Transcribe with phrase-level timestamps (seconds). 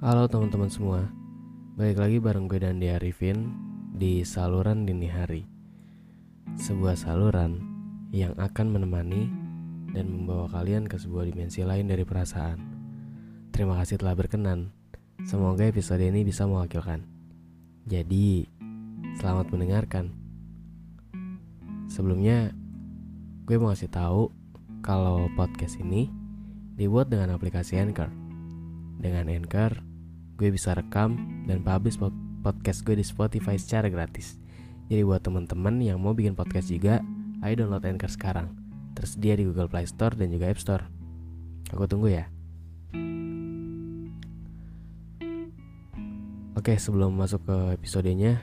[0.00, 1.12] Halo teman-teman semua.
[1.76, 3.52] Balik lagi bareng gue dan Arifin
[3.92, 5.44] Di saluran dini hari.
[6.56, 7.60] Sebuah saluran
[8.08, 9.28] yang akan menemani
[9.92, 12.56] Dan membawa kalian ke sebuah dimensi lain dari perasaan.
[13.52, 14.72] Terima kasih telah berkenan.
[15.28, 17.04] Semoga episode ini bisa mewakilkan.
[17.84, 18.48] Jadi
[19.20, 20.16] Selamat mendengarkan.
[21.92, 22.56] Sebelumnya
[23.44, 24.32] Gue mau kasih tahu
[24.80, 26.08] Kalau podcast ini
[26.72, 28.08] Dibuat dengan aplikasi Anchor.
[28.96, 29.89] Dengan Anchor
[30.40, 32.00] gue bisa rekam dan publish
[32.40, 34.40] podcast gue di Spotify secara gratis.
[34.88, 37.04] Jadi buat teman-teman yang mau bikin podcast juga,
[37.44, 38.48] ayo download Anchor sekarang.
[38.96, 40.88] Tersedia di Google Play Store dan juga App Store.
[41.76, 42.24] Aku tunggu ya.
[46.56, 48.40] Oke, sebelum masuk ke episodenya,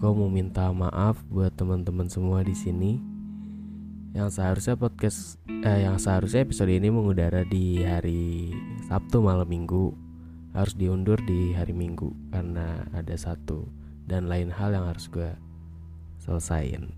[0.00, 2.96] gue mau minta maaf buat teman-teman semua di sini
[4.16, 8.50] yang seharusnya podcast eh, yang seharusnya episode ini mengudara di hari
[8.90, 10.09] Sabtu malam Minggu
[10.54, 13.66] harus diundur di hari Minggu karena ada satu
[14.06, 15.30] dan lain hal yang harus gue
[16.18, 16.90] selesain.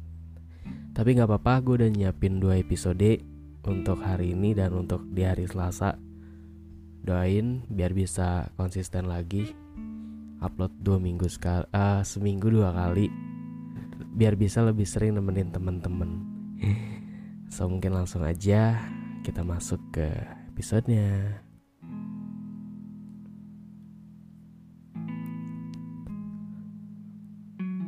[0.92, 3.20] Tapi nggak apa-apa, gue udah nyiapin dua episode
[3.64, 5.97] untuk hari ini dan untuk di hari Selasa.
[7.03, 9.50] Doain biar bisa konsisten lagi
[10.42, 13.06] upload dua minggu sekali, uh, seminggu dua kali,
[14.19, 16.11] biar bisa lebih sering nemenin temen-temen.
[17.53, 18.80] So mungkin langsung aja
[19.23, 20.08] kita masuk ke
[20.56, 21.45] episodenya.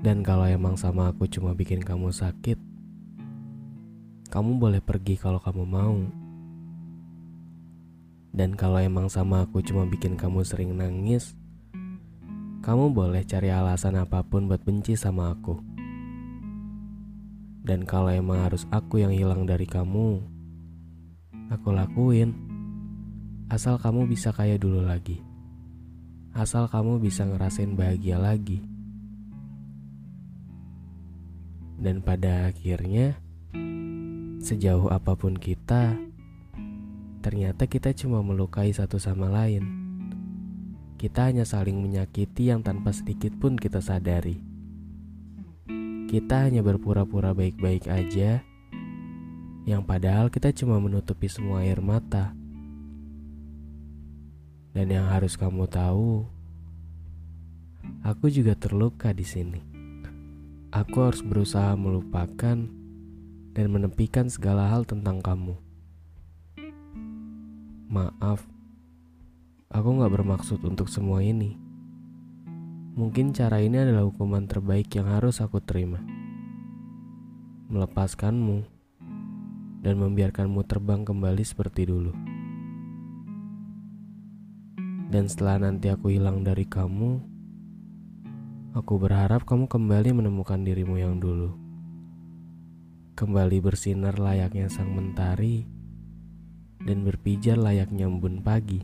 [0.05, 2.61] Dan kalau emang sama aku cuma bikin kamu sakit,
[4.29, 5.97] kamu boleh pergi kalau kamu mau.
[8.29, 11.33] Dan kalau emang sama aku cuma bikin kamu sering nangis,
[12.61, 15.57] kamu boleh cari alasan apa pun buat benci sama aku.
[17.65, 20.21] Dan kalau emang harus aku yang hilang dari kamu,
[21.49, 22.37] aku lakuin.
[23.49, 25.25] Asal kamu bisa kayak dulu lagi.
[26.37, 28.74] Asal kamu bisa ngerasain bahagia lagi.
[31.75, 33.19] Dan pada akhirnya,
[34.45, 35.97] sejauh apa pun kita,
[37.25, 39.65] ternyata kita cuma melukai satu sama lain.
[41.01, 44.39] Kita hanya saling menyakiti yang tanpa sedikit pun kita sadari.
[46.09, 48.47] Kita hanya berpura-pura baik-baik aja,
[49.65, 52.37] yang padahal kita cuma menutupi semua air mata.
[54.77, 56.29] Dan yang harus kamu tahu,
[58.05, 59.74] aku juga terluka di sini.
[60.75, 62.59] Aku harus berusaha melupakan
[63.55, 65.55] dan menepikan segala hal tentang kamu.
[67.87, 68.43] Maaf,
[69.71, 71.55] aku gak bermaksud untuk semua ini.
[72.99, 76.03] Mungkin cara ini adalah hukuman terbaik yang harus aku terima.
[77.71, 78.67] Melepaskanmu
[79.79, 82.11] dan membiarkanmu terbang kembali seperti dulu.
[85.07, 87.34] Dan setelah nanti aku hilang dari kamu,
[88.75, 91.55] Aku berharap kamu kembali menemukan dirimu yang dulu.
[93.15, 95.63] Kembali bersinar layaknya sang mentari
[96.83, 98.83] dan berpijar layaknya embun pagi.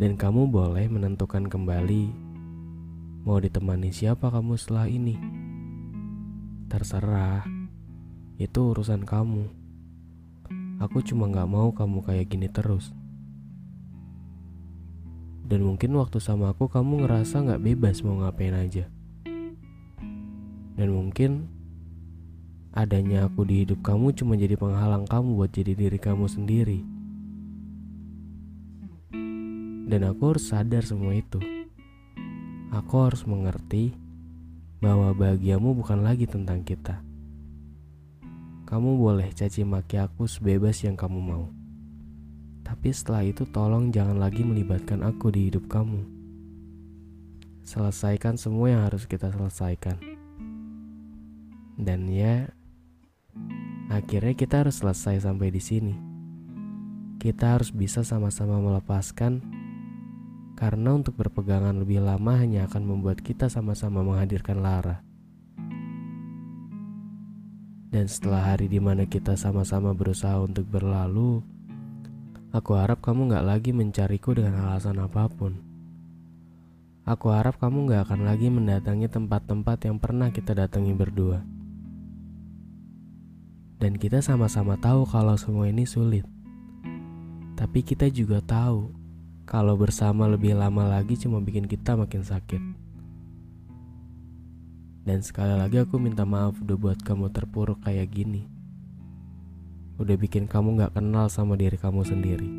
[0.00, 2.04] Dan kamu boleh menentukan kembali
[3.28, 5.20] mau ditemani siapa kamu setelah ini.
[6.72, 7.44] Terserah,
[8.40, 9.52] itu urusan kamu.
[10.80, 13.01] Aku cuma gak mau kamu kayak gini terus.
[15.52, 18.88] Dan mungkin waktu sama aku kamu ngerasa gak bebas mau ngapain aja.
[20.80, 21.44] Dan mungkin
[22.72, 26.80] adanya aku di hidup kamu cuma jadi penghalang kamu buat jadi diri kamu sendiri.
[29.92, 31.36] Dan aku harus sadar semua itu.
[32.72, 33.92] Aku harus mengerti
[34.80, 37.04] bahwa bahagiamu bukan lagi tentang kita.
[38.64, 41.52] Kamu boleh caci maki aku sebebas yang kamu mau.
[42.72, 46.08] Tapi setelah itu tolong jangan lagi melibatkan aku di hidup kamu.
[47.68, 50.00] Selesaikan semua yang harus kita selesaikan.
[51.76, 52.48] Dan ya,
[53.92, 55.92] akhirnya kita harus selesai sampai di sini.
[57.20, 59.44] Kita harus bisa sama-sama melepaskan
[60.56, 65.04] karena untuk berpegangan lebih lama hanya akan membuat kita sama-sama menghadirkan lara.
[67.92, 71.51] Dan setelah hari di mana kita sama-sama berusaha untuk berlalu,
[72.52, 75.56] aku harap kamu gak lagi mencariku dengan alasan apa pun.
[77.08, 81.40] Aku harap kamu gak akan lagi mendatangi tempat-tempat yang pernah kita datangi berdua.
[83.80, 86.22] Dan kita sama-sama tahu kalau semua ini sulit.
[87.58, 88.94] Tapi kita juga tahu
[89.48, 92.62] kalau bersama lebih lama lagi cuma bikin kita makin sakit.
[95.02, 98.46] Dan sekali lagi aku minta maaf udah buat kamu terpuruk kayak gini.
[99.96, 102.50] Udah bikin kamu gak kenal sama diri kamu sendiri.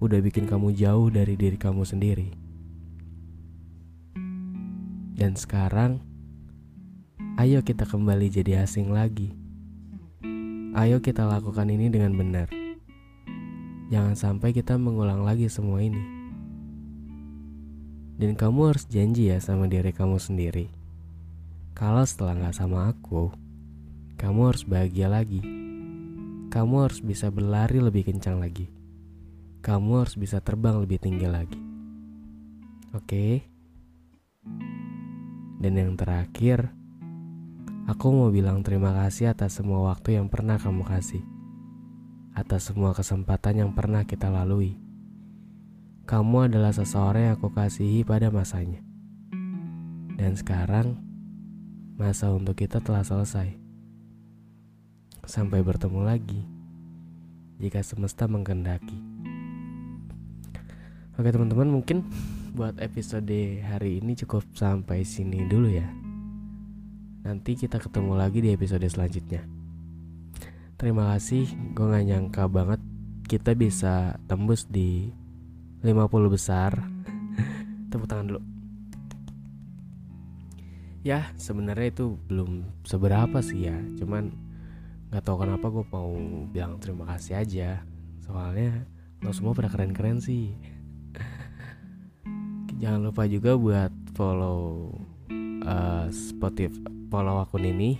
[0.00, 2.28] Udah bikin kamu jauh dari diri kamu sendiri.
[5.16, 6.00] Dan sekarang,
[7.40, 9.32] ayo kita kembali jadi asing lagi.
[10.76, 12.52] Ayo kita lakukan ini dengan benar.
[13.88, 16.02] Jangan sampai kita mengulang lagi semua ini.
[18.20, 20.76] Dan kamu harus janji ya sama diri kamu sendiri
[21.76, 23.28] kalau setelah gak sama aku,
[24.16, 25.44] kamu harus bahagia lagi.
[26.56, 28.72] Kamu harus bisa berlari lebih kencang lagi.
[29.60, 31.60] Kamu harus bisa terbang lebih tinggi lagi.
[32.96, 33.44] Oke?
[35.60, 36.72] Dan yang terakhir,
[37.84, 41.20] aku mau bilang terima kasih atas semua waktu yang pernah kamu kasih.
[42.32, 44.80] Atas semua kesempatan yang pernah kita lalui.
[46.08, 48.80] Kamu adalah seseorang yang aku kasihi pada masanya.
[50.16, 50.96] Dan sekarang,
[52.00, 53.65] masa untuk kita telah selesai.
[55.26, 56.38] Sampai bertemu lagi
[57.58, 58.94] jika semesta mengkendaki.
[61.18, 62.06] Oke teman-teman mungkin
[62.54, 65.90] buat episode hari ini cukup sampai sini dulu ya.
[67.26, 69.42] Nanti kita ketemu lagi di episode selanjutnya.
[70.78, 72.78] Terima kasih, gue gak nyangka banget
[73.26, 75.10] kita bisa tembus di
[75.82, 76.70] 50 besar.
[77.90, 78.42] Tepuk tangan dulu
[81.06, 84.34] ya sebenarnya itu belum seberapa sih ya cuman
[85.10, 86.10] nggak tahu kenapa gue mau
[86.50, 87.82] bilang terima kasih aja.
[88.24, 88.84] Soalnya
[89.22, 90.54] lo semua pada keren-keren sih.
[92.82, 94.92] Jangan lupa juga buat follow
[95.64, 97.90] uh, Spotify follow akun ini.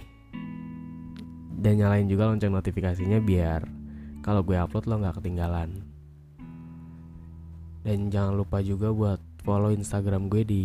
[1.56, 3.64] Dan nyalain juga lonceng notifikasinya biar
[4.20, 5.70] kalau gue upload lo nggak ketinggalan.
[7.86, 10.64] Dan jangan lupa juga buat follow Instagram gue di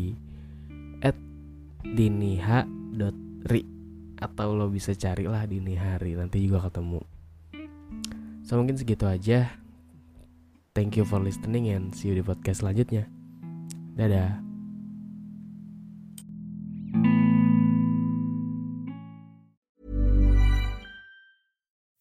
[1.82, 3.81] diniha.ri
[4.22, 7.02] atau lo bisa carilah dini hari nanti juga ketemu.
[8.46, 9.58] So mungkin segitu aja.
[10.78, 13.10] Thank you for listening and see you di podcast selanjutnya.
[13.98, 14.40] Dadah.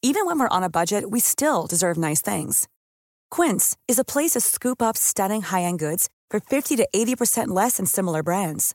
[0.00, 2.68] Even when we're on a budget we still deserve nice things.
[3.30, 7.78] Quince is a place to scoop up stunning high-end goods for 50 to 80% less
[7.78, 8.74] than similar brands